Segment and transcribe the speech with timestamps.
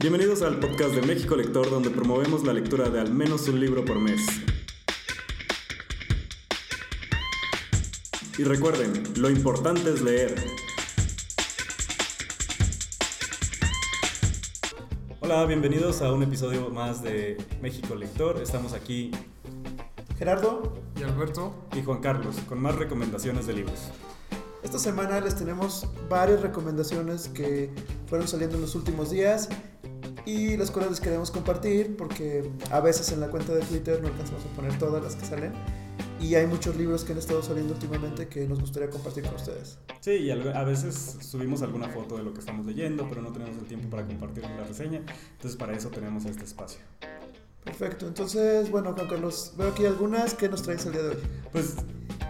[0.00, 3.84] Bienvenidos al podcast de México Lector, donde promovemos la lectura de al menos un libro
[3.84, 4.22] por mes.
[8.38, 10.42] Y recuerden, lo importante es leer.
[15.20, 18.40] Hola, bienvenidos a un episodio más de México Lector.
[18.40, 19.10] Estamos aquí
[20.16, 23.90] Gerardo y Alberto y Juan Carlos con más recomendaciones de libros.
[24.62, 27.70] Esta semana les tenemos varias recomendaciones que
[28.06, 29.50] fueron saliendo en los últimos días
[30.30, 34.08] y las cuales les queremos compartir porque a veces en la cuenta de Twitter no
[34.08, 35.52] alcanzamos a poner todas las que salen
[36.20, 39.78] y hay muchos libros que han estado saliendo últimamente que nos gustaría compartir con ustedes.
[40.00, 43.56] Sí, y a veces subimos alguna foto de lo que estamos leyendo, pero no tenemos
[43.56, 45.02] el tiempo para compartir la reseña,
[45.32, 46.80] entonces para eso tenemos este espacio.
[47.64, 51.22] Perfecto, entonces, bueno, Juan Carlos, veo aquí algunas que nos traes el día de hoy.
[51.52, 51.76] Pues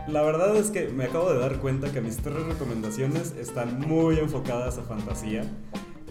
[0.09, 4.19] la verdad es que me acabo de dar cuenta que mis tres recomendaciones están muy
[4.19, 5.45] enfocadas a fantasía.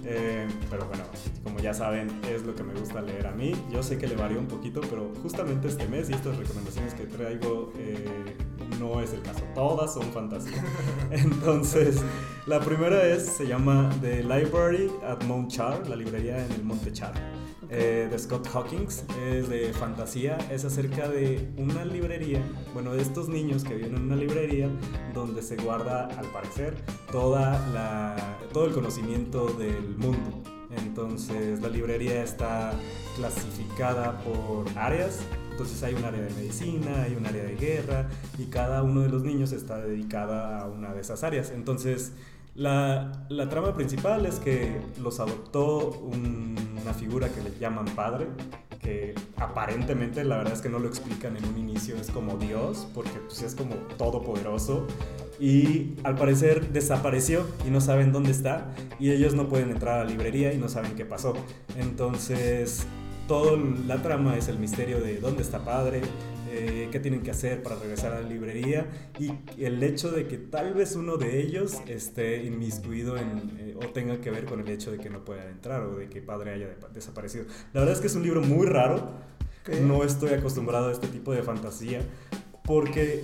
[0.05, 1.03] Eh, pero bueno,
[1.43, 3.53] como ya saben, es lo que me gusta leer a mí.
[3.71, 7.05] Yo sé que le varía un poquito, pero justamente este mes y estas recomendaciones que
[7.05, 8.35] traigo eh,
[8.79, 9.41] no es el caso.
[9.53, 10.63] Todas son fantasía.
[11.11, 12.01] Entonces,
[12.45, 16.91] la primera es, se llama The Library at Mount Char, la librería en el Monte
[16.91, 17.38] Char.
[17.71, 22.41] Eh, de Scott Hawkins, es de fantasía, es acerca de una librería,
[22.73, 24.69] bueno, de estos niños que viven en una librería
[25.13, 26.73] donde se guarda, al parecer,
[27.11, 30.41] toda la, todo el conocimiento del mundo.
[30.77, 32.73] Entonces la librería está
[33.15, 35.19] clasificada por áreas,
[35.51, 38.09] entonces hay un área de medicina, hay un área de guerra
[38.39, 41.51] y cada uno de los niños está dedicada a una de esas áreas.
[41.51, 42.13] Entonces
[42.59, 48.27] la, la trama principal es que los adoptó una figura que le llaman padre,
[48.81, 52.85] que aparentemente la verdad es que no lo explican en un inicio, es como Dios,
[52.93, 54.85] porque pues es como todopoderoso.
[55.39, 60.03] Y al parecer desapareció y no saben dónde está y ellos no pueden entrar a
[60.03, 61.33] la librería y no saben qué pasó.
[61.77, 62.85] Entonces,
[63.29, 66.01] toda la trama es el misterio de dónde está padre,
[66.51, 68.87] eh, qué tienen que hacer para regresar a la librería
[69.19, 69.31] y
[69.63, 74.19] el hecho de que tal vez uno de ellos esté inmiscuido en, eh, o tenga
[74.19, 76.69] que ver con el hecho de que no pueda entrar o de que padre haya
[76.91, 77.45] desaparecido.
[77.71, 79.11] La verdad es que es un libro muy raro,
[79.83, 82.01] no estoy acostumbrado a este tipo de fantasía
[82.63, 83.23] porque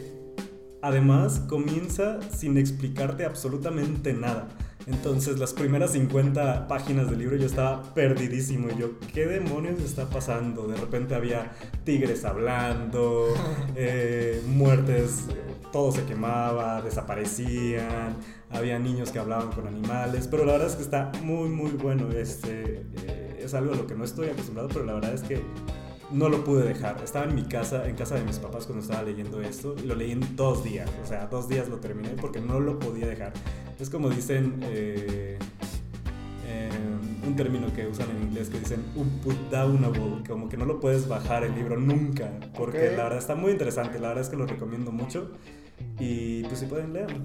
[0.84, 4.50] además comienza sin explicarte absolutamente nada.
[4.88, 10.10] Entonces las primeras 50 páginas del libro yo estaba perdidísimo y yo, ¿qué demonios está
[10.10, 10.68] pasando?
[10.68, 11.54] De repente había
[11.84, 13.34] tigres hablando,
[13.76, 15.26] eh, muertes,
[15.72, 18.16] todo se quemaba, desaparecían,
[18.52, 22.12] había niños que hablaban con animales, pero la verdad es que está muy muy bueno,
[22.12, 25.42] este, eh, es algo a lo que no estoy acostumbrado, pero la verdad es que
[26.16, 27.02] no lo pude dejar.
[27.04, 29.96] Estaba en mi casa, en casa de mis papás cuando estaba leyendo esto y lo
[29.96, 30.90] leí en dos días.
[31.04, 33.34] O sea, dos días lo terminé porque no lo podía dejar.
[33.80, 35.38] Es como dicen eh,
[36.48, 36.70] eh,
[37.28, 41.44] un término que usan en inglés que dicen unputdownable, como que no lo puedes bajar
[41.44, 42.32] el libro nunca.
[42.58, 44.00] Porque la verdad está muy interesante.
[44.00, 45.32] La verdad es que lo recomiendo mucho.
[46.00, 47.20] Y pues si pueden leerlo.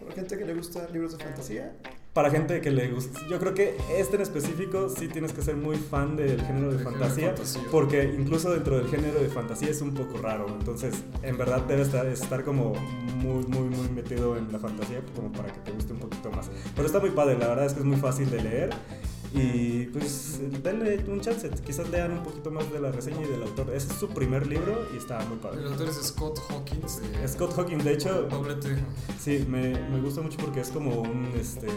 [0.00, 1.76] Para gente que le gusta libros de fantasía,
[2.12, 3.20] para gente que le gusta.
[3.28, 6.78] Yo creo que este en específico sí tienes que ser muy fan del género de,
[6.78, 7.34] fantasía,
[7.70, 10.46] porque incluso dentro del género de fantasía es un poco raro.
[10.48, 12.74] Entonces, en verdad debes estar, estar como
[13.16, 16.50] muy, muy, muy metido en la fantasía como para que te guste un poquito más.
[16.74, 18.70] Pero está muy padre, la verdad es que es muy fácil de leer
[19.34, 23.42] y pues denle un chance, quizás lean un poquito más de la reseña y del
[23.42, 23.72] autor.
[23.74, 25.60] Es su primer libro y está muy padre.
[25.60, 27.00] El autor es Scott Hawkins.
[27.26, 28.22] Scott Hawkins, de hecho.
[28.22, 28.56] Doble
[29.18, 31.68] Sí, me, me, gusta mucho porque es como un este,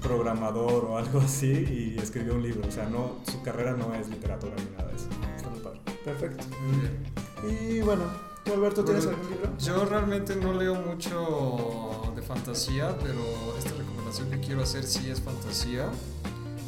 [0.00, 1.50] programador o algo así
[1.96, 2.68] y escribió un libro.
[2.68, 5.08] O sea, no, su carrera no es literatura ni nada de eso.
[5.36, 5.80] Está muy padre.
[6.04, 6.44] Perfecto.
[6.60, 7.12] Muy bien.
[7.60, 8.04] Y bueno,
[8.44, 9.50] ¿tú Alberto tienes algún libro?
[9.58, 13.18] Yo realmente no leo mucho de fantasía, pero
[13.58, 15.90] esta recomendación que quiero hacer sí es fantasía.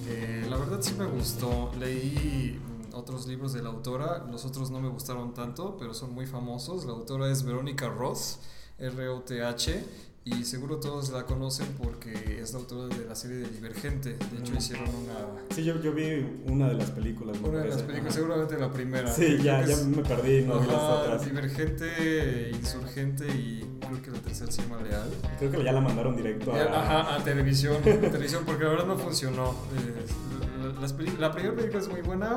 [0.07, 1.71] Eh, la verdad sí me gustó.
[1.79, 2.61] Leí
[2.93, 6.85] otros libros de la autora, los otros no me gustaron tanto, pero son muy famosos.
[6.85, 8.39] La autora es Verónica Roth,
[8.79, 9.85] R-O-T-H,
[10.27, 14.15] y seguro todos la conocen porque es la autora de la serie de Divergente.
[14.15, 15.45] De hecho, hicieron una.
[15.55, 17.37] Sí, yo, yo vi una de las películas.
[17.43, 19.13] Una de las películas, seguramente la primera.
[19.13, 21.25] Sí, ya, ya me perdí, no vi las otras.
[21.27, 25.11] Divergente, Insurgente y creo que la tercera se llama Leal.
[25.39, 26.63] Creo que ya la mandaron directo a.
[26.63, 29.51] Ajá, a televisión, a televisión, porque la verdad no funcionó.
[29.77, 30.07] Eh,
[30.73, 32.37] la, primera película es muy buena,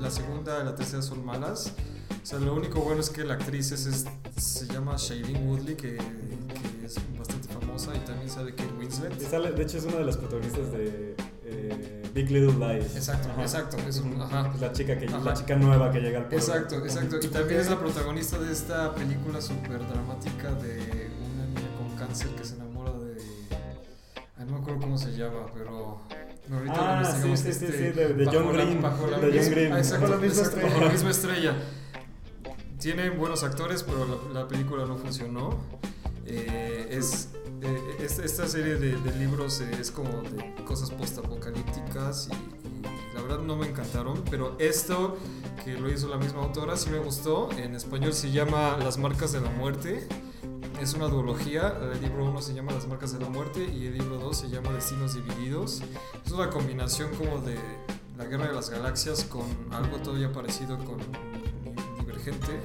[0.00, 1.72] la segunda y la tercera son malas.
[2.22, 5.96] O sea, lo único bueno es que la actriz es, se llama Shailene Woodley, que,
[5.96, 9.14] que es bastante famosa y también sale Kate Winslet.
[9.14, 12.96] de hecho, es una de las protagonistas de eh, Big Little Lies.
[12.96, 13.76] Exacto, exacto.
[13.88, 14.52] Es, ajá.
[14.60, 16.44] la, chica que, la chica nueva que llega al pueblo.
[16.44, 17.16] Exacto, exacto.
[17.22, 22.28] Y también es la protagonista de esta película súper dramática de una niña con cáncer
[22.34, 23.16] que se enamora de...
[24.44, 26.02] no me acuerdo cómo se llama, pero
[26.52, 29.38] Ahorita Ah, sí, sí, sí, este, sí, de- de John la- Green, bajo la de
[29.38, 29.72] John Green.
[29.72, 30.74] ah, exacto, Bajo la misma exacto, estrella.
[30.74, 31.56] bajo la misma estrella.
[32.80, 35.58] Tiene buenos actores, pero la, la película no funcionó.
[36.26, 37.28] Eh, es,
[37.62, 42.34] eh, es- esta serie de, de libros eh, es como de cosas post-apocalípticas y,
[42.68, 42.82] y
[43.14, 45.16] la verdad no me encantaron, pero esto
[45.64, 47.50] que lo hizo la misma autora sí me gustó.
[47.58, 50.06] En español se llama Las marcas de la muerte.
[50.80, 51.76] Es una duología.
[51.92, 54.48] El libro 1 se llama Las marcas de la muerte y el libro 2 se
[54.48, 55.82] llama Destinos divididos.
[56.24, 57.58] Es una combinación como de
[58.16, 60.98] la guerra de las galaxias con algo todavía parecido con
[61.98, 62.60] Divergente.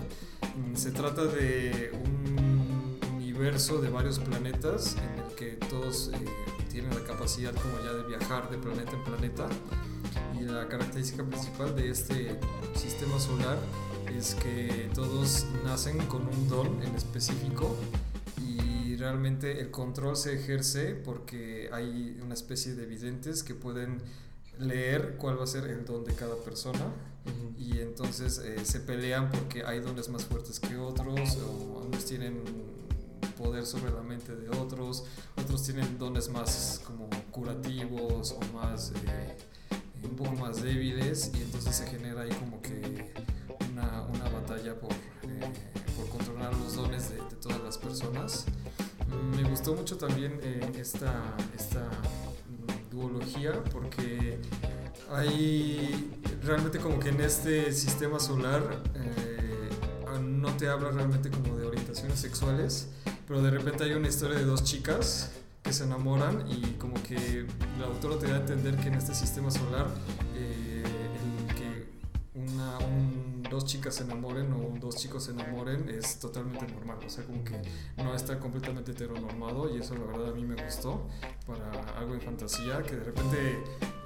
[0.76, 6.26] Se trata de un universo de varios planetas en el que todos eh,
[6.72, 9.48] tienen la capacidad como ya de viajar de planeta en planeta.
[10.40, 12.40] Y la característica principal de este
[12.76, 13.58] sistema solar
[14.16, 17.76] es que todos nacen con un don en específico
[19.04, 24.02] realmente el control se ejerce porque hay una especie de videntes que pueden
[24.60, 26.86] leer cuál va a ser el don de cada persona
[27.58, 32.44] y entonces eh, se pelean porque hay dones más fuertes que otros o unos tienen
[33.38, 35.04] poder sobre la mente de otros
[35.36, 39.38] otros tienen dones más como curativos o más eh,
[40.02, 43.12] un poco más débiles y entonces se genera ahí como que
[43.70, 45.52] una, una batalla por, eh,
[45.98, 48.46] por controlar los dones de, de todas las personas
[49.36, 51.88] me gustó mucho también eh, esta, esta
[52.92, 54.40] duología porque
[55.12, 56.12] hay
[56.44, 58.62] realmente como que en este sistema solar
[58.96, 59.70] eh,
[60.08, 62.90] ah, no te habla realmente como de orientaciones sexuales,
[63.28, 65.32] pero de repente hay una historia de dos chicas
[65.62, 67.46] que se enamoran y como que
[67.80, 69.88] la autora te da a entender que en este sistema solar
[70.36, 70.73] eh,
[73.54, 77.44] dos chicas se enamoren o dos chicos se enamoren es totalmente normal, o sea como
[77.44, 77.62] que
[77.98, 81.08] no está completamente heteronormado y eso la verdad a mí me gustó
[81.48, 83.38] para algo de fantasía, que de repente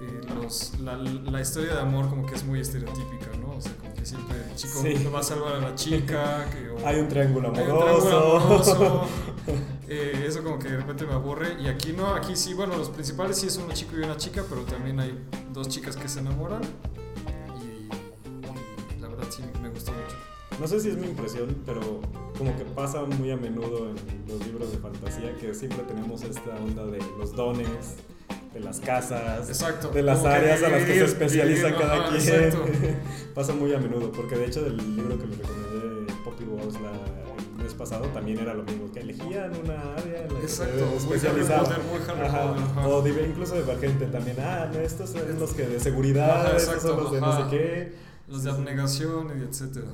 [0.01, 3.55] eh, los, la, la historia de amor como que es muy estereotípica, ¿no?
[3.57, 4.93] O sea, como que siempre el chico Sí.
[5.13, 8.07] va a salvar a la chica, que, o- Hay un triángulo hay un amoroso.
[8.07, 9.07] triángulo amoroso.
[9.89, 12.89] Eh, eso como que de repente me aburre y aquí no, aquí sí, bueno, los
[12.89, 15.17] principales sí es un chico y una chica, pero también hay
[15.53, 16.59] dos chicas que se enamoran
[19.29, 20.15] sí me gustó mucho.
[20.59, 21.81] No sé si es mi impresión, pero
[22.37, 23.95] como que pasa muy a menudo en
[24.27, 27.97] los libros de fantasía que siempre tenemos esta onda de los dones,
[28.53, 29.89] de las casas, Exacto.
[29.89, 32.21] de las que áreas a las que se especializa cada ajá, quien.
[32.21, 32.65] Exacto.
[33.35, 36.91] pasa muy a menudo, porque de hecho del libro que les recomendé, Poppy Wars, la,
[37.57, 40.99] el mes pasado, también era lo mismo, que elegían una área en la que Exacto,
[40.99, 41.27] se
[42.23, 42.87] ajá.
[42.87, 47.11] O incluso Divergente también, ah, estos son los que de seguridad, Ajá, estos son los
[47.11, 48.06] de no sé qué.
[48.27, 49.87] Los de abnegación y etcétera.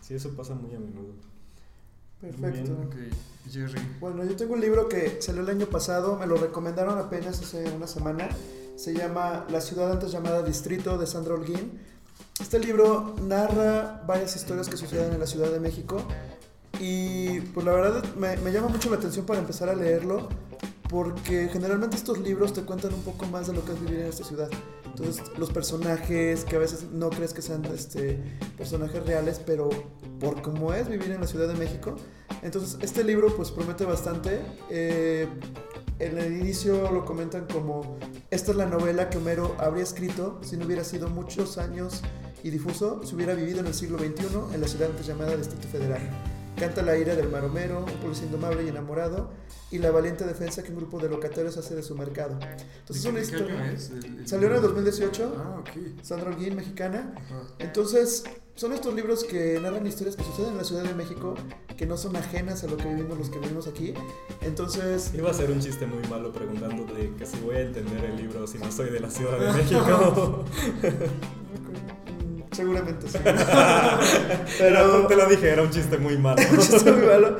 [0.00, 1.14] Sí, eso pasa muy a menudo.
[2.20, 2.72] Perfecto.
[2.72, 2.94] Muy Ok,
[3.50, 3.80] Jerry.
[4.00, 7.68] Bueno, yo tengo un libro que salió el año pasado, me lo recomendaron apenas hace
[7.72, 8.28] una semana.
[8.76, 11.80] Se llama La ciudad antes llamada Distrito de Sandra Holguín.
[12.40, 16.02] Este libro narra varias historias que suceden en la Ciudad de México
[16.80, 20.28] y pues la verdad me, me llama mucho la atención para empezar a leerlo
[20.92, 24.06] porque generalmente estos libros te cuentan un poco más de lo que es vivir en
[24.08, 24.50] esta ciudad.
[24.84, 28.22] Entonces los personajes que a veces no crees que sean este,
[28.58, 29.70] personajes reales, pero
[30.20, 31.96] por cómo es vivir en la Ciudad de México.
[32.42, 34.42] Entonces este libro pues promete bastante.
[34.68, 35.26] Eh,
[35.98, 37.96] en el inicio lo comentan como
[38.30, 42.02] esta es la novela que Homero habría escrito si no hubiera sido muchos años
[42.44, 45.68] y difuso, si hubiera vivido en el siglo XXI en la ciudad antes llamada Distrito
[45.68, 46.31] Federal.
[46.62, 49.30] Canta la ira del mar Homero, un policía indomable y enamorado,
[49.72, 52.34] y la valiente defensa que un grupo de locatarios hace de su mercado.
[52.40, 53.72] Entonces es una ¿De qué año historia...
[53.72, 53.90] es?
[53.90, 55.70] El- el- Salió en el 2018, Ah, ok.
[56.02, 57.14] Sandra Holguín, mexicana.
[57.16, 57.42] Ajá.
[57.58, 58.22] Entonces,
[58.54, 61.34] son estos libros que narran historias que suceden en la Ciudad de México,
[61.76, 63.92] que no son ajenas a lo que vivimos los que vivimos aquí.
[64.42, 68.04] Entonces, Iba a ser un chiste muy malo preguntando de que si voy a entender
[68.04, 70.44] el libro si no soy de la Ciudad de México.
[70.82, 70.86] mm,
[72.52, 73.18] seguramente sí.
[74.58, 76.42] Pero te lo dije, era un chiste muy malo.
[76.50, 77.36] un chiste muy malo.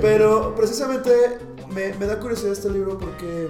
[0.00, 1.10] Pero precisamente
[1.72, 3.48] me, me da curiosidad este libro porque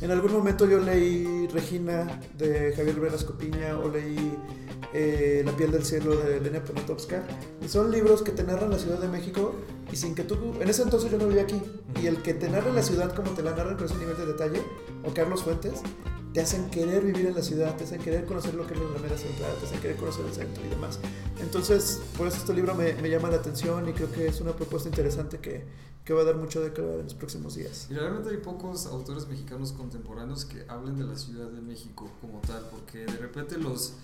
[0.00, 4.34] en algún momento yo leí Regina de Javier Velasco Piña o leí
[4.92, 7.22] eh, La piel del cielo de Elena Poniatowska.
[7.64, 9.54] Y son libros que te narran la Ciudad de México
[9.92, 10.54] y sin que tú...
[10.60, 11.60] En ese entonces yo no vivía aquí.
[12.00, 14.26] Y el que te narra la ciudad como te la narran con ese nivel de
[14.26, 14.62] detalle,
[15.04, 15.82] o Carlos Fuentes,
[16.32, 18.86] te hacen querer vivir en la ciudad, te hacen querer conocer lo que es la
[18.86, 20.98] Alameda Central, te hacen querer conocer el centro y demás.
[21.40, 24.52] Entonces, por eso este libro me, me llama la atención y creo que es una
[24.52, 25.64] propuesta interesante que,
[26.04, 27.88] que va a dar mucho de qué hablar en los próximos días.
[27.90, 32.40] Y realmente hay pocos autores mexicanos contemporáneos que hablen de la Ciudad de México como
[32.42, 33.94] tal, porque de repente los,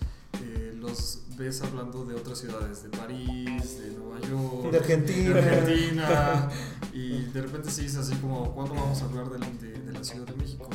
[0.43, 5.35] eh, los ves hablando de otras ciudades, de París, de Nueva York, De Argentina.
[5.35, 6.51] de Argentina,
[6.93, 10.03] y de repente sí es así como, ¿cuándo vamos a hablar de, de- de la
[10.03, 10.69] Ciudad de México?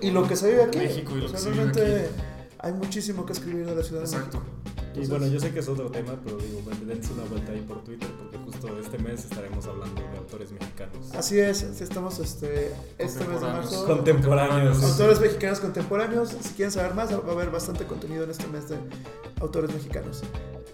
[0.00, 0.78] De, Y lo que se vive aquí.
[0.78, 2.14] México y lo o sea, que se vive realmente aquí.
[2.58, 4.38] hay muchísimo que escribir de la Ciudad de Exacto.
[4.38, 4.58] México.
[5.00, 7.84] Y bueno, yo sé que es otro tema, pero digo, dense una vuelta ahí por
[7.84, 11.14] Twitter porque justo este mes estaremos hablando de autores mexicanos.
[11.14, 13.86] Así es, estamos este, este mes de marzo.
[13.86, 14.82] Contemporáneos.
[14.82, 16.30] Autores mexicanos contemporáneos.
[16.40, 18.76] Si quieren saber más, va a haber bastante contenido en este mes de
[19.40, 20.22] autores mexicanos.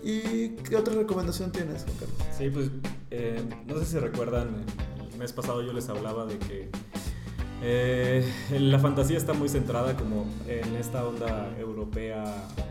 [0.03, 2.17] ¿Y qué otra recomendación tienes, Juan Carlos?
[2.39, 2.71] Sí, pues
[3.11, 4.65] eh, no sé si recuerdan,
[5.13, 6.71] el mes pasado yo les hablaba de que
[7.63, 12.25] eh, la fantasía está muy centrada como en esta onda europea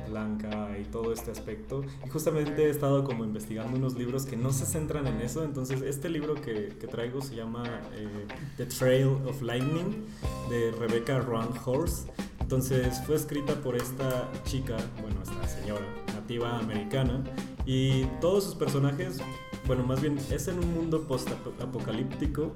[0.09, 1.83] blanca y todo este aspecto.
[2.05, 5.43] Y justamente he estado como investigando unos libros que no se centran en eso.
[5.43, 7.63] Entonces este libro que, que traigo se llama
[7.95, 8.07] eh,
[8.57, 10.05] The Trail of Lightning
[10.49, 12.07] de Rebecca Ron Horse.
[12.39, 17.23] Entonces fue escrita por esta chica, bueno, esta señora nativa americana.
[17.65, 19.19] Y todos sus personajes,
[19.65, 22.51] bueno, más bien es en un mundo post-apocalíptico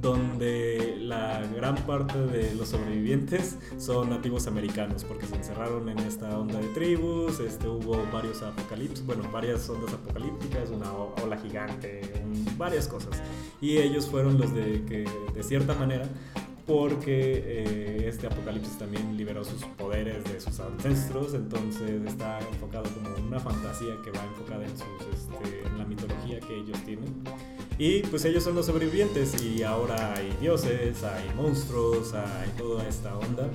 [0.00, 6.38] donde la gran parte de los sobrevivientes son nativos americanos porque se encerraron en esta
[6.38, 12.02] onda de tribus, este, hubo varios apocalipsis, bueno, varias ondas apocalípticas, una ola gigante,
[12.56, 13.22] varias cosas.
[13.60, 16.06] Y ellos fueron los de que, de cierta manera,
[16.66, 23.26] porque eh, este apocalipsis también liberó sus poderes de sus ancestros, entonces está enfocado como
[23.26, 27.22] una fantasía que va enfocada en, sus, este, en la mitología que ellos tienen.
[27.78, 33.16] Y pues ellos son los sobrevivientes y ahora hay dioses, hay monstruos, hay toda esta
[33.18, 33.50] onda.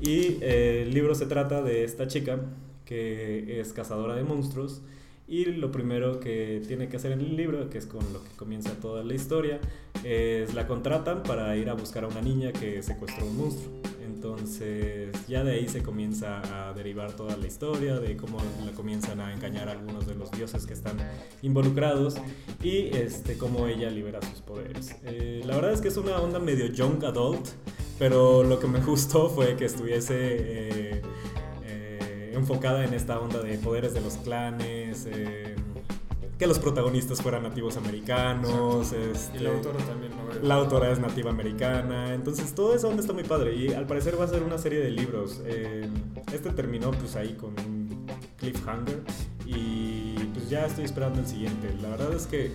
[0.00, 2.38] Y eh, el libro se trata de esta chica
[2.84, 4.82] que es cazadora de monstruos
[5.26, 8.30] y lo primero que tiene que hacer en el libro, que es con lo que
[8.36, 9.58] comienza toda la historia,
[10.04, 13.72] es la contratan para ir a buscar a una niña que secuestró un monstruo.
[14.24, 19.20] Entonces ya de ahí se comienza a derivar toda la historia, de cómo la comienzan
[19.20, 20.96] a engañar a algunos de los dioses que están
[21.42, 22.16] involucrados
[22.62, 24.96] y este, cómo ella libera sus poderes.
[25.04, 27.48] Eh, la verdad es que es una onda medio young adult,
[27.98, 30.14] pero lo que me gustó fue que estuviese...
[30.16, 31.02] eh,
[31.64, 35.06] eh, enfocada en esta onda de poderes de los clanes,
[36.38, 40.24] que los protagonistas fueran nativos americanos, este, Y la autora también, ¿no?
[40.46, 44.18] la autora es nativa americana, entonces toda esa onda está muy padre y al parecer
[44.18, 45.42] va a ser una serie de libros.
[45.44, 45.88] Eh,
[46.32, 48.06] este terminó pues ahí con un
[48.38, 49.02] cliffhanger
[49.46, 51.74] y pues ya estoy esperando el siguiente.
[51.80, 52.52] La verdad es que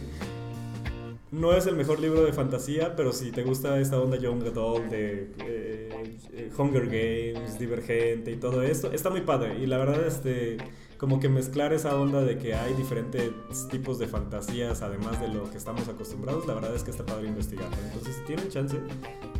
[1.31, 4.86] no es el mejor libro de fantasía, pero si te gusta esta onda Young Adult
[4.89, 9.59] de eh, eh, Hunger Games, Divergente y todo esto, está muy padre.
[9.59, 10.57] Y la verdad, este,
[10.98, 13.31] como que mezclar esa onda de que hay diferentes
[13.69, 17.27] tipos de fantasías, además de lo que estamos acostumbrados, la verdad es que está padre
[17.27, 17.77] investigarlo.
[17.86, 18.77] Entonces, si tienen chance,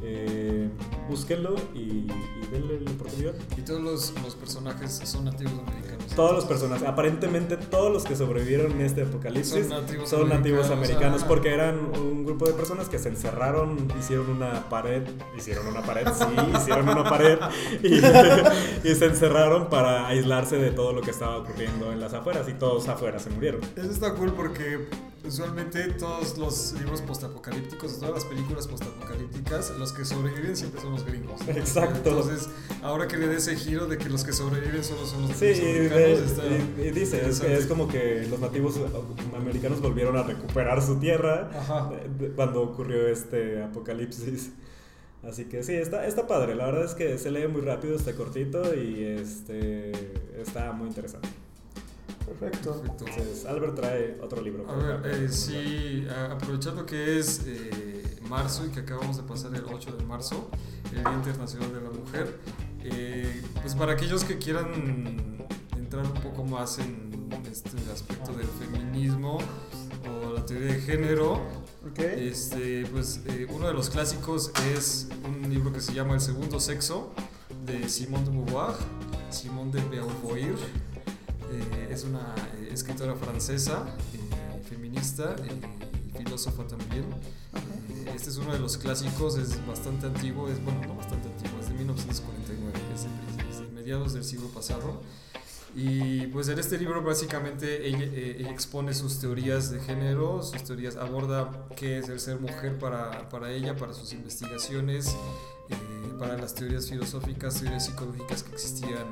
[0.04, 0.70] eh,
[1.74, 2.08] y
[2.52, 3.34] denle la oportunidad.
[3.58, 5.89] Y todos los, los personajes son nativos americanos.
[6.16, 10.70] Todos los personajes, aparentemente todos los que sobrevivieron en este apocalipsis Son nativos son nativos
[10.70, 11.28] americanos, americanos ah.
[11.28, 15.04] porque eran un grupo de personas que se encerraron, hicieron una pared,
[15.38, 16.26] hicieron una pared, sí,
[16.58, 17.38] hicieron una pared
[17.84, 17.96] y,
[18.88, 22.54] y se encerraron para aislarse de todo lo que estaba ocurriendo en las afueras y
[22.54, 23.62] todos afuera se murieron.
[23.76, 24.88] Eso está cool porque
[25.30, 31.06] usualmente todos los libros postapocalípticos, todas las películas postapocalípticas, los que sobreviven siempre son los
[31.06, 31.40] gringos.
[31.48, 31.54] ¿no?
[31.54, 32.10] Exacto.
[32.10, 32.50] Entonces,
[32.82, 35.46] ahora que le dé ese giro de que los que sobreviven solo son los Sí,
[35.46, 37.58] y, de- está y- y dice, es, interesante.
[37.58, 38.76] es como que los nativos
[39.36, 41.90] americanos volvieron a recuperar su tierra Ajá.
[42.36, 44.52] cuando ocurrió este apocalipsis.
[45.22, 46.56] Así que sí, está, está padre.
[46.56, 49.92] La verdad es que se lee muy rápido, está cortito y este
[50.42, 51.28] está muy interesante.
[52.26, 52.82] Perfecto.
[52.82, 53.06] Perfecto.
[53.06, 54.70] Entonces, Albert trae otro libro.
[54.70, 59.54] A ver, eh, sí, a- aprovechando que es eh, marzo y que acabamos de pasar
[59.56, 60.50] el 8 de marzo,
[60.94, 62.40] el Día Internacional de la Mujer,
[62.84, 65.46] eh, pues para aquellos que quieran
[65.76, 67.10] entrar un poco más en
[67.52, 69.40] este aspecto del feminismo
[70.08, 71.34] o la teoría de género,
[71.90, 72.00] Ok.
[72.00, 76.60] este, pues eh, uno de los clásicos es un libro que se llama El Segundo
[76.60, 77.12] Sexo
[77.66, 78.76] de Simone de Beauvoir,
[79.32, 80.56] Simone de Beauvoir.
[81.52, 87.06] Eh, es una eh, escritora francesa, eh, feminista y filósofa también.
[87.90, 91.60] Eh, este es uno de los clásicos, es bastante antiguo, es bueno, no bastante antiguo,
[91.60, 95.02] es de 1949, es de, es de mediados del siglo pasado.
[95.76, 100.64] Y pues en este libro básicamente ella, eh, ella expone sus teorías de género, sus
[100.64, 105.16] teorías, aborda qué es el ser mujer para, para ella, para sus investigaciones,
[105.70, 105.76] eh,
[106.18, 109.06] para las teorías filosóficas, teorías psicológicas que existían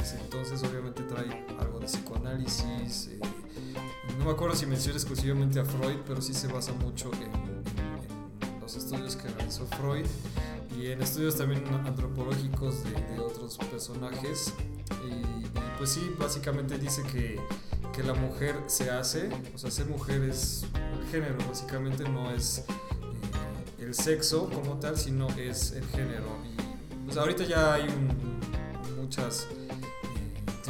[0.00, 0.62] ese entonces.
[0.62, 3.08] Obviamente trae algo de psicoanálisis.
[3.08, 3.20] eh,
[4.18, 8.76] no me acuerdo si menciona exclusivamente a Freud, pero sí se basa mucho en, los
[8.76, 10.06] estudios que realizó Freud
[10.78, 14.54] y en estudios también antropológicos de, de otros personajes.
[15.04, 17.40] Y, y, pues sí, básicamente dice que,
[17.92, 22.58] que la mujer se hace, o sea, ser mujer es el género, básicamente no es
[22.58, 22.64] eh,
[23.80, 26.38] el sexo como tal, sino es el género.
[26.44, 27.86] Y pues ahorita ya hay
[28.96, 29.46] muchas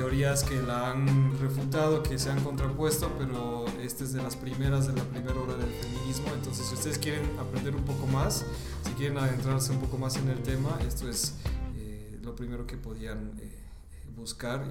[0.02, 4.88] teorías que la han refutado, que se han contrapuesto, pero esta es de las primeras,
[4.88, 6.26] de la primera hora del feminismo.
[6.35, 8.44] Entonces, si ustedes quieren aprender un poco más,
[8.85, 11.37] si quieren adentrarse un poco más en el tema, esto es
[11.76, 13.56] eh, lo primero que podían eh,
[14.16, 14.64] buscar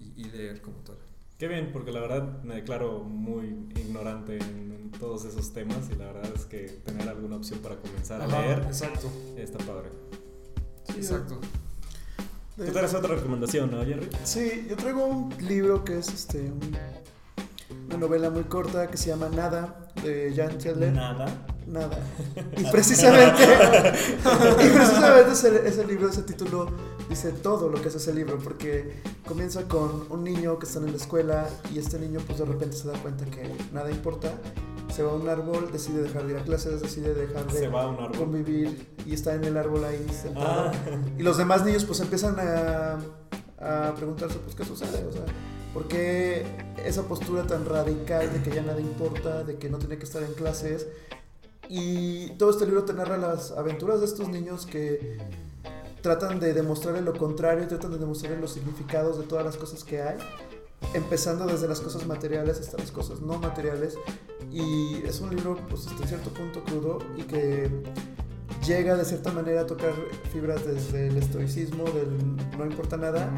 [0.00, 0.96] y, leer como tal.
[1.38, 6.06] Qué bien, porque la verdad me declaro muy ignorante en, todos esos temas y la
[6.06, 9.10] verdad es que tener alguna opción para comenzar a leer exacto.
[9.36, 9.90] está padre.
[10.96, 11.40] exacto.
[12.56, 14.08] Tú traes otra recomendación, ¿no, Jerry?
[14.24, 16.50] Sí, yo traigo un libro que es este
[17.88, 20.92] una novela muy corta que se llama Nada, de Jan Teller.
[20.92, 21.26] Nada.
[21.66, 21.98] Nada.
[22.56, 26.70] Y precisamente, y precisamente ese, ese, libro, ese título,
[27.08, 30.90] dice todo lo que es ese libro, porque comienza con un niño que está en
[30.90, 34.32] la escuela y este niño pues de repente se da cuenta que nada importa
[34.92, 37.70] se va a un árbol, decide dejar de ir a clases, decide dejar de
[38.18, 40.70] convivir y está en el árbol ahí sentado.
[40.70, 40.72] Ah.
[41.18, 42.98] Y los demás niños pues empiezan a,
[43.58, 45.24] a, preguntarse pues qué sucede, o sea,
[45.72, 46.44] ¿por qué
[46.84, 50.22] esa postura tan radical de que ya nada importa, de que no tiene que estar
[50.22, 50.86] en clases?
[51.68, 55.18] Y todo este libro te narra las aventuras de estos niños que
[56.02, 60.02] tratan de demostrarle lo contrario, tratan de demostrarle los significados de todas las cosas que
[60.02, 60.16] hay
[60.94, 63.96] empezando desde las cosas materiales hasta las cosas no materiales.
[64.50, 67.70] Y es un libro, pues, hasta cierto punto crudo y que
[68.66, 69.92] llega de cierta manera a tocar
[70.32, 73.30] fibras desde el estoicismo, del no importa nada,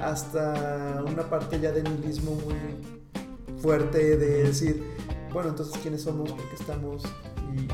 [0.00, 4.82] hasta una parte ya de nihilismo muy fuerte de decir,
[5.32, 7.02] bueno, entonces quiénes somos, por qué estamos
[7.54, 7.68] y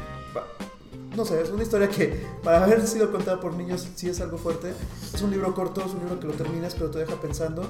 [1.18, 4.38] no sé, es una historia que para haber sido contada por niños sí es algo
[4.38, 4.72] fuerte.
[5.12, 7.68] Es un libro corto, es un libro que lo terminas pero te deja pensando.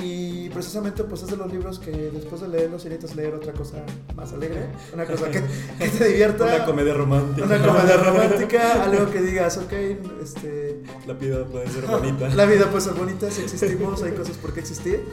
[0.00, 3.84] Y precisamente pues es de los libros que después de leerlos necesitas leer otra cosa
[4.14, 5.40] más alegre, una cosa que,
[5.88, 6.44] te divierta.
[6.44, 7.46] Una comedia romántica.
[7.46, 9.72] Una comedia romántica, algo que digas, ok,
[10.22, 10.82] este...
[11.06, 12.28] La vida puede ser bonita.
[12.28, 15.04] La vida puede ser bonita, si existimos, hay cosas por qué existir.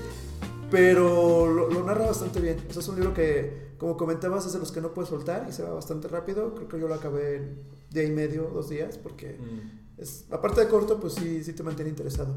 [0.70, 2.58] Pero lo, narra bastante bien.
[2.70, 5.64] es un libro que, como comentabas, es de los que no puedes soltar y se
[5.64, 6.54] va bastante rápido.
[6.54, 9.40] Creo que yo lo acabé en día y medio, dos días, porque...
[9.40, 9.86] Mm.
[9.98, 12.36] Es, aparte de corto, pues sí, sí te mantiene interesado.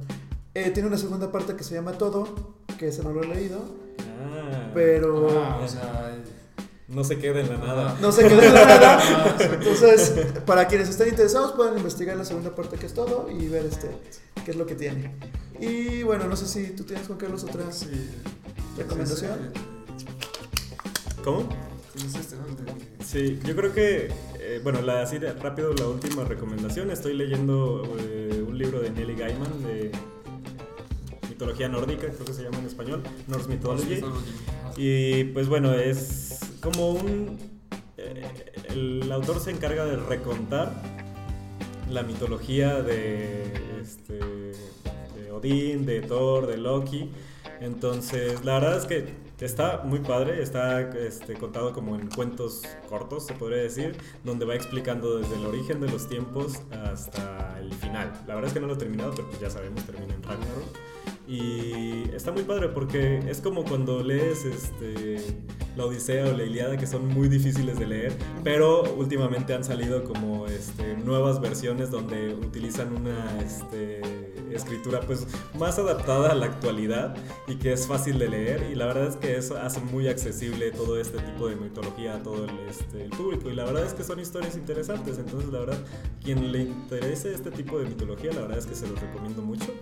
[0.59, 3.61] Eh, tiene una segunda parte que se llama Todo, que ese no lo he leído.
[4.01, 5.29] Ah, pero.
[5.31, 6.17] Ah, o sea.
[6.89, 7.97] No se queda en la nada.
[8.01, 9.37] No se queda en la nada.
[9.53, 10.15] Entonces,
[10.47, 13.89] para quienes estén interesados, pueden investigar la segunda parte que es todo y ver este
[14.45, 15.15] qué es lo que tiene.
[15.61, 17.65] Y bueno, no sé si tú tienes, Juan Carlos, otra
[18.77, 19.53] recomendación.
[21.23, 21.49] ¿Cómo?
[23.05, 24.09] Sí, yo creo que,
[24.41, 26.91] eh, bueno, la, así rápido la última recomendación.
[26.91, 29.93] Estoy leyendo eh, un libro de Nelly Gaiman de
[31.39, 34.03] mitología nórdica, creo que se llama en español, Norse Mythology.
[34.77, 37.39] Y pues bueno, es como un...
[37.97, 38.27] Eh,
[38.71, 40.73] el autor se encarga de recontar
[41.89, 47.13] la mitología de, este, de Odín, de Thor, de Loki.
[47.61, 53.27] Entonces, la verdad es que está muy padre, está este, contado como en cuentos cortos,
[53.27, 58.13] se podría decir, donde va explicando desde el origen de los tiempos hasta el final.
[58.27, 60.88] La verdad es que no lo he terminado, pero pues ya sabemos, termina en Ragnarok.
[61.29, 65.17] Y está muy padre porque es como cuando lees este,
[65.77, 68.13] la Odisea o la Iliada que son muy difíciles de leer,
[68.43, 74.01] pero últimamente han salido como este, nuevas versiones donde utilizan una este,
[74.51, 75.27] escritura pues
[75.59, 77.15] más adaptada a la actualidad
[77.47, 78.67] y que es fácil de leer.
[78.73, 82.23] Y la verdad es que eso hace muy accesible todo este tipo de mitología a
[82.23, 83.51] todo el, este, el público.
[83.51, 85.79] Y la verdad es que son historias interesantes, entonces la verdad
[86.23, 89.73] quien le interese este tipo de mitología la verdad es que se los recomiendo mucho.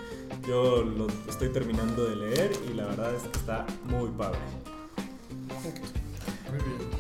[0.47, 1.07] Yo lo
[1.37, 4.39] estoy terminando de leer y la verdad es que está muy padre.
[6.51, 6.91] Muy bien.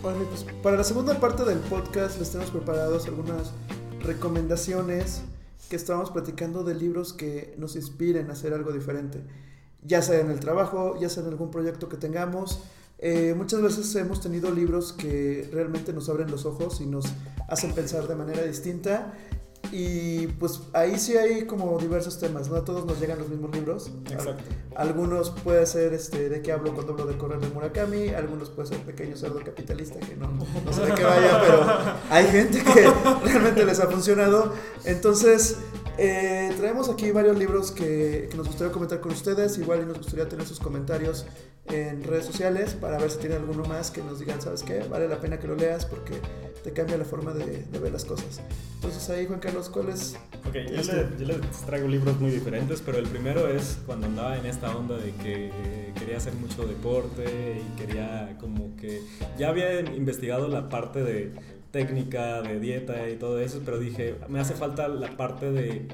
[0.00, 3.52] Bueno, pues para la segunda parte del podcast les tenemos preparados algunas
[4.00, 5.20] recomendaciones
[5.68, 9.20] que estábamos platicando de libros que nos inspiren a hacer algo diferente.
[9.84, 12.62] Ya sea en el trabajo, ya sea en algún proyecto que tengamos.
[12.98, 17.04] Eh, muchas veces hemos tenido libros que realmente nos abren los ojos y nos
[17.46, 19.12] hacen pensar de manera distinta
[19.72, 23.54] y pues ahí sí hay como diversos temas, no a todos nos llegan los mismos
[23.54, 23.90] libros.
[24.10, 24.44] Exacto.
[24.74, 28.68] Algunos puede ser este, de qué hablo cuando hablo de correr de Murakami, algunos puede
[28.68, 31.64] ser pequeño cerdo capitalista, que no, no sé de qué vaya, pero
[32.10, 32.90] hay gente que
[33.24, 34.52] realmente les ha funcionado.
[34.84, 35.56] Entonces,
[36.00, 39.98] eh, traemos aquí varios libros que, que, nos gustaría comentar con ustedes, igual y nos
[39.98, 41.26] gustaría tener sus comentarios
[41.66, 44.82] en redes sociales para ver si tienen alguno más que nos digan, ¿sabes qué?
[44.88, 46.14] Vale la pena que lo leas porque
[46.64, 48.40] te cambia la forma de, ver las cosas.
[48.76, 50.16] Entonces ahí, Juan Carlos, ¿cuál es?
[50.48, 51.24] Ok, yo, este?
[51.24, 55.12] les traigo libros muy diferentes, pero el primero es cuando andaba en esta onda de
[55.16, 59.02] que quería hacer mucho deporte y quería como que
[59.38, 61.32] ya había investigado la parte de
[61.70, 65.86] técnica de dieta y todo eso, pero dije, me hace falta la parte de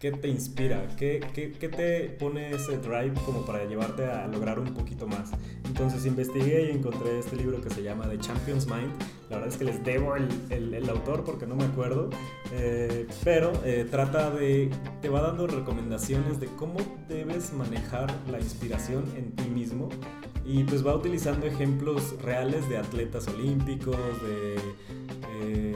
[0.00, 4.58] qué te inspira, qué, qué, qué te pone ese drive como para llevarte a lograr
[4.58, 5.30] un poquito más.
[5.64, 8.92] Entonces investigué y encontré este libro que se llama The Champion's Mind.
[9.28, 12.10] La verdad es que les debo el, el, el autor porque no me acuerdo,
[12.52, 14.70] eh, pero eh, trata de,
[15.02, 19.88] te va dando recomendaciones de cómo debes manejar la inspiración en ti mismo
[20.48, 24.56] y pues va utilizando ejemplos reales de atletas olímpicos, de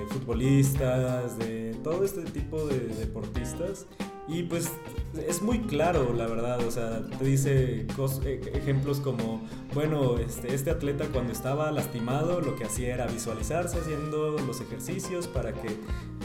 [0.08, 3.86] futbolistas, de todo este tipo de deportistas.
[4.28, 4.70] Y pues
[5.14, 7.86] es muy claro, la verdad, o sea, te dice
[8.24, 9.42] e, ejemplos como,
[9.74, 15.26] bueno, este, este atleta cuando estaba lastimado lo que hacía era visualizarse haciendo los ejercicios
[15.26, 15.76] para que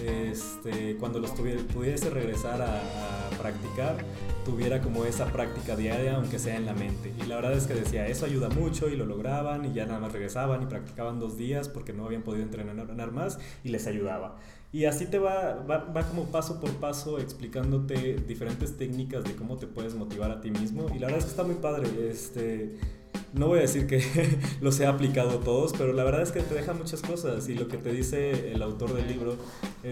[0.05, 3.97] este, cuando los tuviera, pudiese regresar a, a practicar,
[4.45, 7.13] tuviera como esa práctica diaria, aunque sea en la mente.
[7.21, 9.99] Y la verdad es que decía, eso ayuda mucho y lo lograban y ya nada
[9.99, 14.37] más regresaban y practicaban dos días porque no habían podido entrenar más y les ayudaba.
[14.73, 19.57] Y así te va, va, va, como paso por paso explicándote diferentes técnicas de cómo
[19.57, 20.87] te puedes motivar a ti mismo.
[20.95, 21.87] Y la verdad es que está muy padre.
[22.09, 22.77] Este,
[23.33, 24.01] no voy a decir que
[24.61, 27.49] los he aplicado todos, pero la verdad es que te deja muchas cosas.
[27.49, 29.35] Y lo que te dice el autor del libro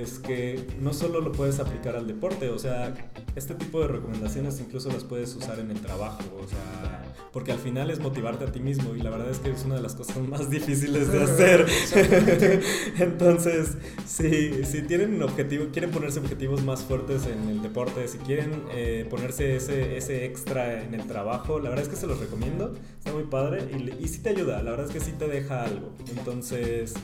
[0.02, 2.94] es que no solo lo puedes aplicar al deporte, o sea,
[3.36, 6.22] este tipo de recomendaciones incluso las puedes usar en el trabajo.
[6.38, 9.52] O sea, porque al final es motivarte a ti mismo y la verdad es que
[9.52, 11.66] es una de las cosas más difíciles de hacer.
[13.00, 18.18] Entonces, si, si tienen un objetivo, quieren ponerse objetivos más fuertes en el deporte, si
[18.20, 22.20] quieren eh, ponerse ese, ese extra en el trabajo, la verdad es que se los
[22.20, 25.28] recomiendo, está muy padre y, y sí te ayuda, la verdad es que sí te
[25.28, 25.94] deja algo.
[26.10, 26.96] Entonces,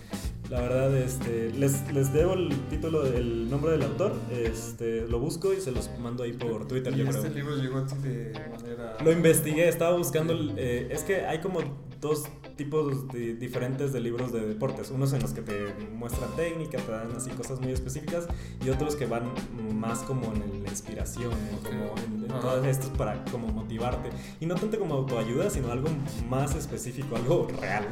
[0.51, 4.13] la verdad, este, les, les debo el título, el nombre del autor.
[4.29, 6.93] Este, lo busco y se los mando ahí por Twitter.
[6.93, 8.97] ¿Y yo este libro llegó a ti de manera.?
[9.01, 10.33] Lo investigué, estaba buscando.
[10.57, 11.61] Eh, es que hay como
[12.01, 12.25] dos
[12.62, 14.91] tipos de, diferentes de libros de deportes.
[14.91, 18.28] Unos en los que te muestran técnica, te dan así cosas muy específicas,
[18.63, 19.32] y otros que van
[19.74, 24.10] más como en la inspiración, como en, en todos estos para como motivarte.
[24.39, 25.89] Y no tanto como autoayuda, sino algo
[26.30, 27.88] más específico, algo real.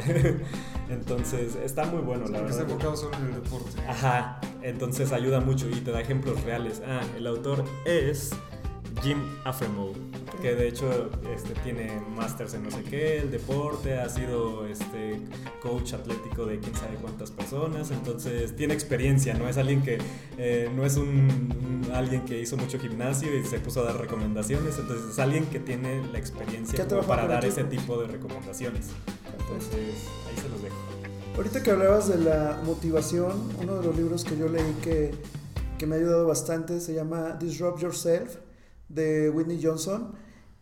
[0.87, 3.81] Entonces, está muy bueno, la verdad está enfocado solo en el deporte.
[3.87, 6.83] Ajá, entonces ayuda mucho y te da ejemplos reales.
[6.85, 8.35] Ah, el autor es
[9.01, 9.93] Jim Afremo,
[10.41, 15.21] que de hecho este, tiene másters en no sé qué, el deporte, ha sido este,
[15.61, 19.99] coach atlético de quién sabe cuántas personas, entonces tiene experiencia, no es alguien que,
[20.37, 24.77] eh, no es un, alguien que hizo mucho gimnasio y se puso a dar recomendaciones,
[24.77, 28.87] entonces es alguien que tiene la experiencia para dar ese tipo de recomendaciones.
[29.39, 30.75] Entonces ahí se los dejo.
[31.35, 33.31] Ahorita que hablabas de la motivación,
[33.61, 35.11] uno de los libros que yo leí que,
[35.77, 38.48] que me ha ayudado bastante se llama Disrupt Yourself
[38.89, 40.13] de Whitney Johnson.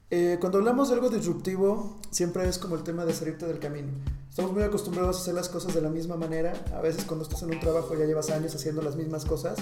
[0.09, 3.89] Eh, cuando hablamos de algo disruptivo, siempre es como el tema de salirte del camino.
[4.29, 6.53] Estamos muy acostumbrados a hacer las cosas de la misma manera.
[6.73, 9.57] A veces cuando estás en un trabajo ya llevas años haciendo las mismas cosas.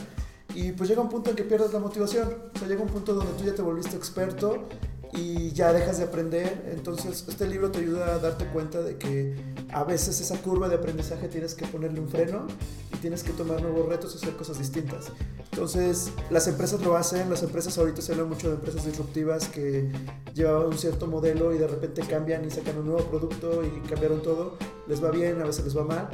[0.54, 2.28] Y pues llega un punto en que pierdes la motivación.
[2.54, 4.68] O sea, llega un punto donde tú ya te volviste experto
[5.14, 6.72] y ya dejas de aprender.
[6.76, 9.36] Entonces, este libro te ayuda a darte cuenta de que
[9.76, 12.48] a veces esa curva de aprendizaje tienes que ponerle un freno
[12.94, 15.12] y tienes que tomar nuevos retos y hacer cosas distintas.
[15.52, 19.92] Entonces, las empresas lo hacen, las empresas ahorita se habla mucho de empresas disruptivas que
[20.34, 24.22] llevaban un cierto modelo y de repente cambian y sacan un nuevo producto y cambiaron
[24.22, 24.58] todo.
[24.88, 26.10] Les va bien, a veces les va mal,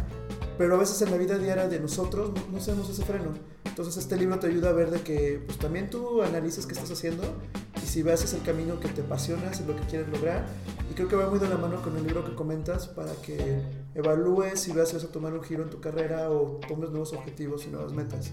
[0.62, 3.34] pero a veces en la vida diaria de nosotros no, no hacemos ese freno.
[3.66, 6.92] Entonces este libro te ayuda a ver de que pues, también tú analices qué estás
[6.92, 7.24] haciendo
[7.82, 10.46] y si ves es el camino que te apasiona, es lo que quieres lograr.
[10.88, 13.60] Y creo que va muy de la mano con el libro que comentas para que
[13.96, 17.70] evalúes si vas a tomar un giro en tu carrera o tomes nuevos objetivos y
[17.70, 18.32] nuevas metas.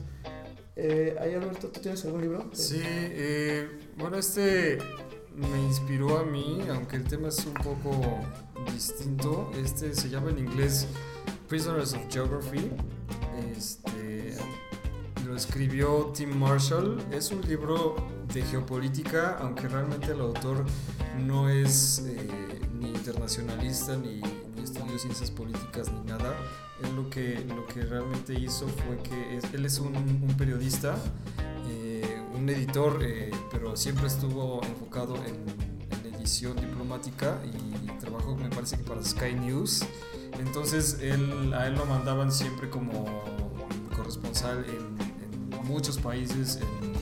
[0.76, 2.50] Eh, ¿Ahí Alberto, tú tienes algún libro?
[2.52, 4.76] Sí, eh, bueno, este
[5.34, 8.18] me inspiró a mí, aunque el tema es un poco
[8.70, 9.50] distinto.
[9.56, 10.88] Este se llama en inglés
[11.48, 12.70] Prisoners of Geography.
[13.56, 14.36] Este,
[15.26, 16.98] lo escribió Tim Marshall.
[17.10, 17.96] Es un libro
[18.32, 20.64] de geopolítica, aunque realmente el autor
[21.18, 24.20] no es eh, ni internacionalista ni,
[24.54, 26.34] ni, estudió ciencias políticas ni nada.
[26.82, 30.96] Él lo que, lo que realmente hizo fue que es, él es un, un periodista,
[31.68, 35.36] eh, un editor, eh, pero siempre estuvo enfocado en,
[36.06, 39.82] en, edición diplomática y trabajó, me parece que para Sky News.
[40.38, 43.04] Entonces él, a él lo mandaban siempre como
[43.94, 45.08] corresponsal en
[45.66, 46.98] muchos países en,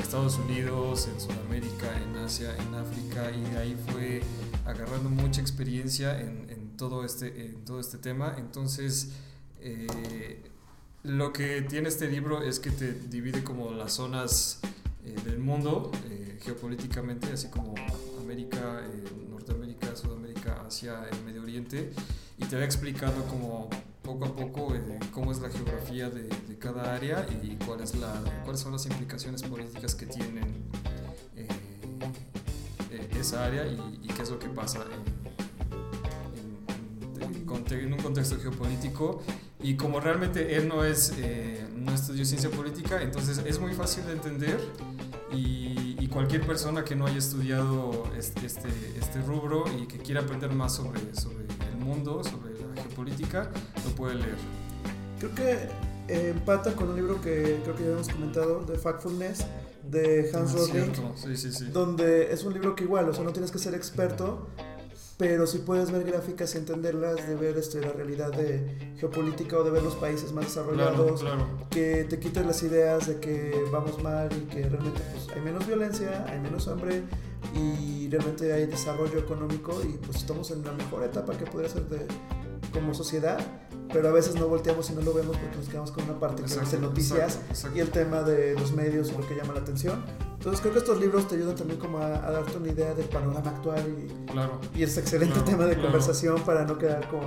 [0.00, 4.22] Estados Unidos, en Sudamérica, en Asia, en África y de ahí fue
[4.64, 7.30] agarrando mucha experiencia en, todo, este,
[7.66, 8.36] todo este tema.
[8.38, 9.10] Entonces,
[9.60, 10.40] eh,
[11.02, 14.60] lo que tiene este libro es que te divide como las zonas
[15.04, 17.74] eh, del mundo eh, geopolíticamente, así como
[18.18, 18.82] América,
[19.28, 21.92] Norteamérica, Sudamérica, Asia, el Medio Oriente,
[22.38, 23.68] y te va explicando como
[24.02, 27.94] poco a poco eh, cómo es la geografía de, de, cada área y cuál es
[27.94, 30.64] la, cuáles son las implicaciones políticas que tienen
[31.36, 31.48] eh,
[33.18, 35.02] esa área y, y, qué es lo que pasa en,
[37.50, 39.22] en, en, un contexto geopolítico.
[39.60, 41.12] Y como realmente él no, es,
[41.74, 44.60] no estudió ciencia política, entonces es muy fácil de entender
[45.32, 50.20] y, y, cualquier persona que no haya estudiado este, este, este, rubro y que quiera
[50.22, 51.47] aprender más sobre, sobre
[51.88, 53.50] mundo, sobre la geopolítica,
[53.84, 54.36] lo puede leer.
[55.18, 55.52] Creo que
[56.08, 59.44] eh, empata con un libro que creo que ya hemos comentado, de Factfulness,
[59.82, 61.64] de Hans ah, sí, sí, sí.
[61.66, 64.46] donde es un libro que igual, o sea, no tienes que ser experto,
[65.16, 69.64] pero si puedes ver gráficas y entenderlas, de ver este, la realidad de geopolítica o
[69.64, 71.66] de ver los países más desarrollados, claro, claro.
[71.70, 75.66] que te quites las ideas de que vamos mal y que realmente pues, hay menos
[75.66, 77.02] violencia, hay menos hambre
[77.54, 81.88] y realmente hay desarrollo económico y pues estamos en la mejor etapa que podría ser
[81.88, 82.06] de,
[82.72, 83.38] como sociedad,
[83.92, 86.42] pero a veces no volteamos y no lo vemos porque nos quedamos con una parte
[86.42, 87.78] exacto, que es noticias exacto, exacto.
[87.78, 90.04] y el tema de los medios y lo que llama la atención.
[90.34, 93.06] Entonces creo que estos libros te ayudan también como a, a darte una idea del
[93.06, 95.88] panorama actual y, claro, y es excelente claro, tema de claro.
[95.88, 97.22] conversación para no quedar con,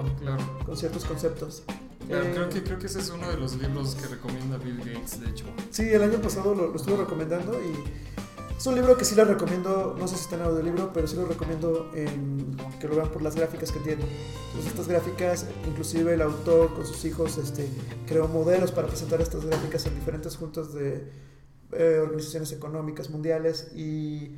[0.65, 1.63] con ciertos conceptos.
[2.09, 5.21] Eh, creo, que, creo que ese es uno de los libros que recomienda Bill Gates,
[5.21, 5.45] de hecho.
[5.69, 8.20] Sí, el año pasado lo, lo estuve recomendando y
[8.61, 11.15] es un libro que sí les recomiendo, no sé si está en audiolibro, pero sí
[11.15, 14.03] lo recomiendo en, que lo vean por las gráficas que tiene.
[14.03, 17.67] Entonces estas gráficas, inclusive el autor con sus hijos este,
[18.05, 21.07] creó modelos para presentar estas gráficas en diferentes juntas de
[21.71, 24.35] eh, organizaciones económicas mundiales y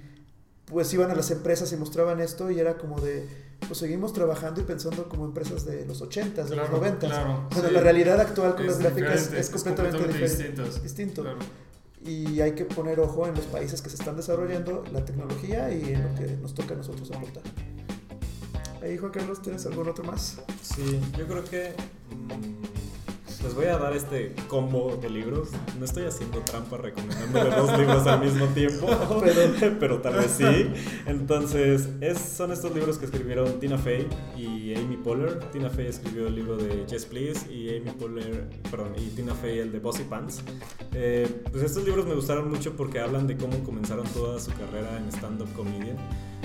[0.67, 3.27] pues iban a las empresas y mostraban esto y era como de,
[3.67, 6.97] pues seguimos trabajando y pensando como empresas de los 80s, de Claro, los 90s.
[6.99, 7.73] claro, Bueno, sí.
[7.73, 10.23] la realidad actual con Es las gráficas diferente, es completamente, diferente.
[10.63, 10.79] distinto.
[10.81, 11.21] distinto.
[11.23, 11.39] Claro.
[12.05, 15.93] Y hay que poner ojo en los países que se están desarrollando, la tecnología y
[15.93, 17.43] en lo que nos toca a nosotros aportar.
[18.81, 20.41] Ahí, Juan Carlos, ¿tienes algún otro más?
[20.61, 22.92] Sí, yo creo que mm,
[23.43, 25.49] les voy a dar este combo de libros.
[25.77, 28.87] No estoy haciendo trampa recomendándole dos libros al mismo tiempo,
[29.21, 30.71] pero, pero tal vez sí.
[31.05, 35.39] Entonces, es, son estos libros que escribieron Tina Fey y Amy Poehler.
[35.51, 39.59] Tina Fey escribió el libro de Yes Please y Amy Poehler, perdón, y Tina Fey
[39.59, 40.41] el de Bossy Pants.
[40.93, 44.97] Eh, pues estos libros me gustaron mucho porque hablan de cómo comenzaron toda su carrera
[44.97, 45.97] en stand-up comedian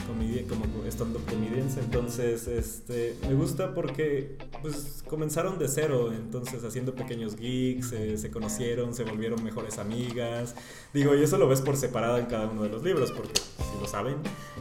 [0.07, 1.77] comedia, como stand-up comedians.
[1.77, 8.31] Entonces, este, me gusta porque pues, comenzaron de cero, entonces haciendo pequeños gigs, eh, se
[8.31, 10.55] conocieron, se volvieron mejores amigas.
[10.93, 13.81] Digo, y eso lo ves por separado en cada uno de los libros, porque si
[13.81, 14.17] lo saben,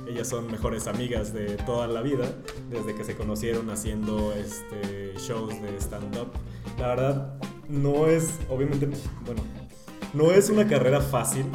[0.07, 2.35] ellas son mejores amigas de toda la vida,
[2.69, 6.31] desde que se conocieron haciendo este, shows de stand-up.
[6.77, 8.87] La verdad, no es, obviamente,
[9.25, 9.41] bueno,
[10.13, 11.45] no es una carrera fácil,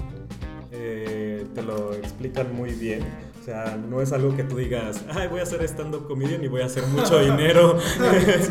[0.70, 3.31] eh, te lo explican muy bien.
[3.42, 6.46] O sea, no es algo que tú digas, ay, voy a hacer stand-up comedian y
[6.46, 7.76] voy a hacer mucho dinero.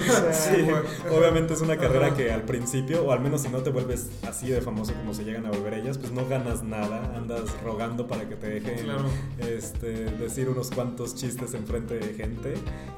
[0.34, 0.68] sí,
[1.10, 4.50] obviamente es una carrera que al principio, o al menos si no te vuelves así
[4.50, 8.28] de famoso como se llegan a volver ellas, pues no ganas nada, andas rogando para
[8.28, 9.06] que te dejen Claro.
[9.40, 12.56] este, decir unos cuantos chistes enfrente de gente.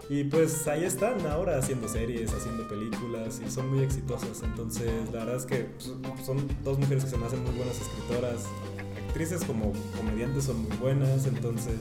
[0.09, 4.41] Y pues ahí están ahora haciendo series, haciendo películas y son muy exitosas.
[4.43, 5.93] Entonces, la verdad es que pues,
[6.25, 8.47] son dos mujeres que se me hacen muy buenas escritoras
[9.13, 11.75] actrices como comediantes son muy buenas, entonces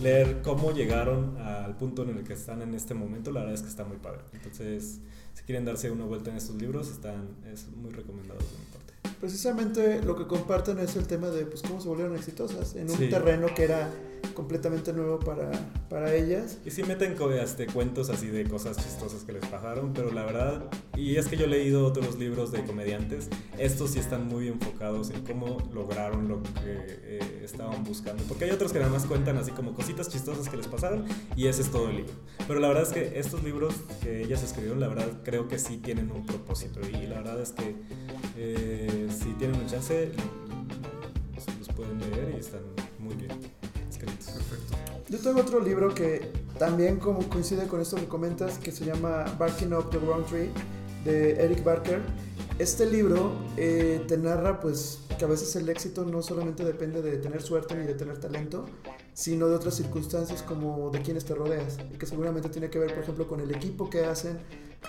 [0.00, 3.60] leer cómo llegaron al punto en el que están en este momento, la verdad es
[3.60, 4.20] que está muy padre.
[4.32, 5.00] Entonces,
[5.34, 9.18] si quieren darse una vuelta en estos libros, están es muy recomendado de mi parte.
[9.20, 12.96] Precisamente lo que comparten es el tema de pues, cómo se volvieron exitosas en un
[12.96, 13.10] Sí.
[13.10, 13.90] terreno que era
[14.34, 15.50] completamente nuevo para,
[15.88, 16.58] para ellas.
[16.64, 20.64] Y sí meten este, cuentos así de cosas chistosas que les pasaron, pero la verdad,
[20.96, 25.10] y es que yo he leído otros libros de comediantes, estos sí están muy enfocados
[25.10, 28.22] en cómo lograron lo que eh, estaban buscando.
[28.24, 31.04] Porque hay otros que nada más cuentan así como cositas chistosas que les pasaron
[31.36, 32.12] y ese es todo el libro.
[32.46, 35.78] Pero la verdad es que estos libros que ellas escribieron, la verdad creo que sí
[35.78, 37.74] tienen un propósito y la verdad es que
[38.36, 40.10] eh, si tienen un chance,
[41.58, 42.62] los pueden leer y están
[42.98, 43.61] muy bien
[44.04, 44.42] escritos.
[44.48, 44.76] Perfecto.
[45.08, 49.24] Yo tengo otro libro que también como coincide con esto que comentas, que se llama
[49.38, 50.50] Barking Up the Wrong Tree,
[51.04, 52.00] de Eric Barker.
[52.58, 57.16] Este libro eh, te narra pues que a veces el éxito no solamente depende de
[57.18, 58.66] tener suerte ni de tener talento,
[59.14, 62.94] sino de otras circunstancias como de quienes te rodeas, y que seguramente tiene que ver,
[62.94, 64.38] por ejemplo, con el equipo que hacen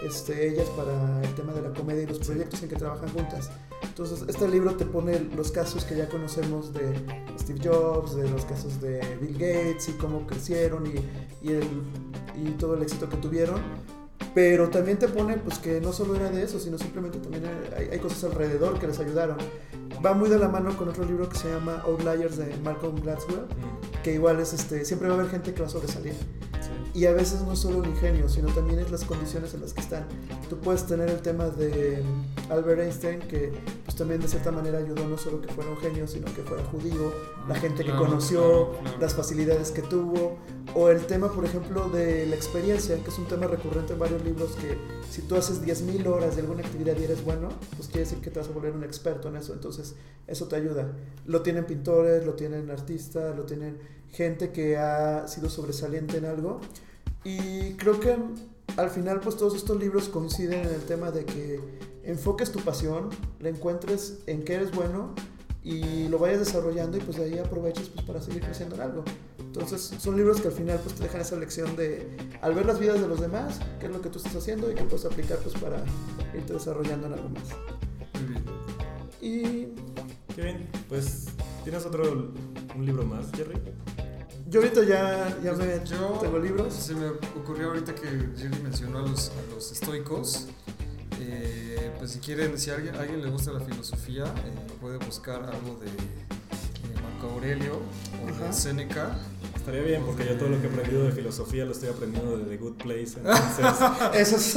[0.02, 3.50] este, ellas para el tema de la comedia y los proyectos en que trabajan juntas.
[3.84, 6.94] Entonces, este libro te pone los casos que ya conocemos de
[7.38, 11.68] Steve Jobs, de los casos de Bill Gates y cómo crecieron y, y, el,
[12.36, 13.62] y todo el éxito que tuvieron.
[14.34, 17.44] Pero también te pone pues que no solo era de eso, sino simplemente también
[17.78, 19.38] hay, hay cosas alrededor que les ayudaron.
[20.06, 23.46] Va muy de la mano con otro libro que se llama Outliers de Malcolm Gladwell,
[24.04, 26.14] que igual es este, siempre va a haber gente que va a sobresalir.
[26.96, 29.74] Y a veces no es solo el ingenio, sino también es las condiciones en las
[29.74, 30.06] que están.
[30.48, 32.04] Tú puedes tener el tema de
[32.50, 33.52] Albert Einstein, que
[33.84, 36.64] pues también de cierta manera ayudó no solo que fuera un genio, sino que fuera
[36.66, 37.12] judío,
[37.48, 38.98] la gente que Claro, conoció, claro, claro.
[39.02, 40.38] las facilidades que tuvo,
[40.76, 44.24] o el tema, por ejemplo, de la experiencia, que es un tema recurrente en varios
[44.24, 44.78] libros, que
[45.10, 48.30] si tú haces 10.000 horas de alguna actividad y eres bueno, pues quiere decir que
[48.30, 49.96] te vas a volver un experto en eso, entonces
[50.28, 50.92] eso te ayuda.
[51.26, 53.80] Lo tienen pintores, lo tienen artistas, lo tienen
[54.14, 56.62] gente que ha sido sobresaliente en algo,
[57.26, 58.16] y creo que
[58.78, 61.60] al final pues todos estos libros coinciden en el tema de que
[62.04, 65.14] enfoques tu pasión, la encuentres en qué eres bueno
[65.64, 69.04] y lo vayas desarrollando y pues de ahí aproveches pues para seguir creciendo en algo.
[69.40, 72.80] Entonces son libros que al final pues te dejan esa lección de al ver las
[72.80, 75.38] vidas de los demás, qué es lo que tú estás haciendo y qué puedes aplicar
[75.38, 75.84] pues para
[76.34, 77.44] irte desarrollando en algo más.
[78.20, 78.44] Muy bien.
[79.22, 79.74] Y
[80.36, 80.68] Qué bien.
[80.90, 81.28] Pues,
[81.64, 82.34] ¿tienes otro,
[82.76, 83.56] un libro más, Jerry?
[84.54, 86.74] Yo ahorita ya, ya me Yo- tengo libros.
[86.76, 88.06] Se me ocurrió ahorita que
[88.38, 90.46] Jerry mencionó a los, a los estoicos.
[91.20, 94.98] Eh, pues si quieren, si a alguien, a alguien le gusta la filosofía, eh, puede
[94.98, 97.80] buscar algo de eh, Marco Aurelio
[98.24, 98.46] o Ajá.
[98.48, 99.18] de Séneca.
[99.56, 102.44] Estaría bien, porque yo todo lo que he aprendido de filosofía lo estoy aprendiendo de
[102.46, 103.14] The Good Place.
[103.18, 103.66] Entonces,
[104.14, 104.54] Eso es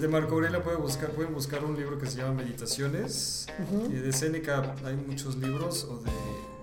[0.00, 3.46] De, Marco Aurelio puede buscar, pueden buscar un libro que se llama Meditaciones.
[3.90, 6.10] Y de Séneca hay muchos libros, o de,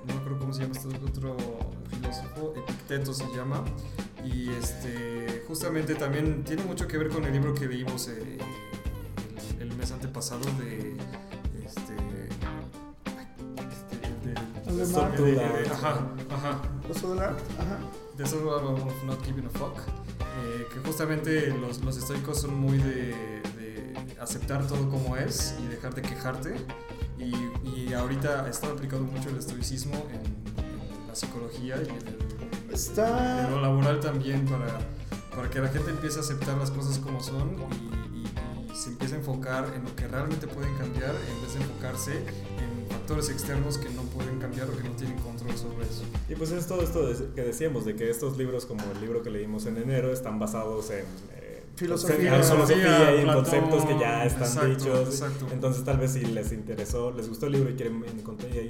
[0.08, 1.38] no me acuerdo cómo se llama este otro
[1.90, 3.64] filósofo, Epicteto se llama.
[4.24, 8.38] Y este, justamente también tiene mucho que ver con el libro que leímos eh,
[9.60, 10.98] el, el mes antepasado de.
[11.64, 11.94] Este,
[13.72, 14.86] este, de- de
[15.36, 16.62] de- ajá, ajá.
[17.60, 17.80] Ajá.
[18.18, 19.78] The of Not Giving a Fuck.
[19.80, 23.14] eh, que justamente los, los estoicos son muy de,
[23.58, 26.56] de aceptar todo como es y dejar de quejarte.
[27.18, 27.24] Y,
[27.68, 32.26] y ahorita está aplicado mucho el estoicismo en, en la psicología y en, el-
[32.74, 34.68] Está en lo laboral también para,
[35.36, 38.90] para que la gente empiece a aceptar las cosas como son y, y- y se
[38.90, 43.30] empiece a enfocar en lo que realmente pueden cambiar en vez de enfocarse en factores
[43.30, 46.04] externos que no pueden cambiar o que no tienen control sobre eso.
[46.28, 49.30] y pues es todo esto que decíamos, de que estos libros, como el libro que
[49.30, 51.06] leímos en enero, están basados en...
[51.76, 52.36] Filosofía.
[52.38, 55.08] en filosofía y en Platón, conceptos que ya están exacto, dichos.
[55.10, 55.48] exacto.
[55.52, 58.04] Entonces tal vez si les interesó, les gustó el libro y quieren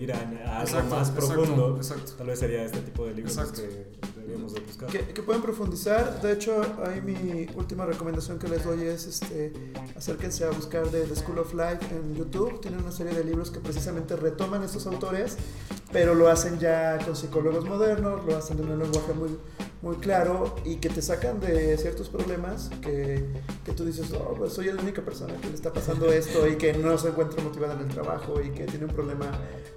[0.01, 2.13] ir a, a algo Exacto, más profundo, exacto.
[2.17, 4.89] tal vez sería este tipo de libros que deberíamos de buscar.
[4.89, 6.21] que, que pueden profundizar.
[6.21, 9.53] De hecho, ahí mi última recomendación que les doy es este,
[9.95, 12.59] acérquense a buscar de The School of Life en YouTube.
[12.61, 15.37] Tienen una serie de libros que precisamente retoman estos autores,
[15.91, 19.29] pero lo hacen ya con psicólogos modernos, lo hacen de un lenguaje muy,
[19.85, 23.23] muy claro y que te sacan de ciertos problemas que,
[23.63, 26.55] que tú dices, oh, pues soy la única persona que le está pasando esto y
[26.55, 29.27] que no se encuentra motivada en el trabajo y que tiene un problema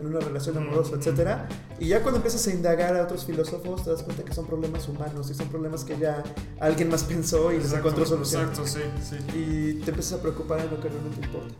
[0.01, 1.47] en una relación amorosa, etcétera.
[1.79, 4.89] Y ya cuando empiezas a indagar a otros filósofos, te das cuenta que son problemas
[4.89, 6.25] humanos y son problemas que ya
[6.59, 8.49] alguien más pensó y les encontró solución.
[8.49, 9.17] Exacto, sí, sí.
[9.37, 11.55] Y te empiezas a preocupar en lo que realmente importa.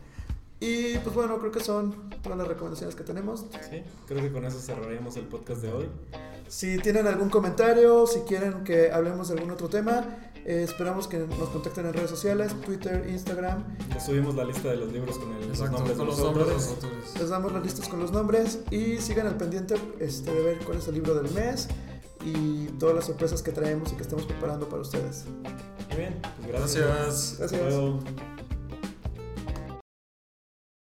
[0.61, 3.45] Y pues bueno, creo que son todas las recomendaciones que tenemos.
[3.69, 5.89] Sí, creo que con eso cerraríamos el podcast de hoy.
[6.49, 11.17] Si tienen algún comentario, si quieren que hablemos de algún otro tema, eh, esperamos que
[11.19, 13.63] nos contacten en redes sociales, Twitter, Instagram.
[13.93, 16.17] Les subimos la lista de los libros con el, los Exacto, nombres de con los
[16.17, 16.83] los nombres de los autores.
[16.91, 17.21] autores.
[17.21, 20.79] Les damos las listas con los nombres y sigan al pendiente este, de ver cuál
[20.79, 21.69] es el libro del mes
[22.25, 25.23] y todas las sorpresas que traemos y que estamos preparando para ustedes.
[25.89, 26.85] Muy bien, pues gracias.
[26.85, 27.37] Gracias.
[27.39, 27.41] Gracias.
[27.53, 27.99] Hasta luego.